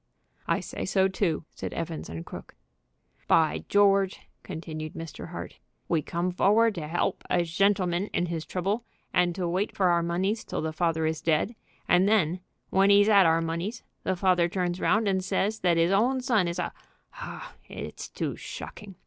[0.47, 2.55] "I say so too," said Evans & Crooke.
[3.27, 5.27] "By George!" continued Mr.
[5.27, 8.83] Hart, "we come forward to 'elp a shentleman in his trouble
[9.13, 11.53] and to wait for our moneys till the father is dead,
[11.87, 12.39] and then
[12.71, 16.47] when 'e's 'ad our moneys the father turns round and says that 'is own son
[16.47, 16.73] is a
[17.21, 18.95] Oh, it's too shocking!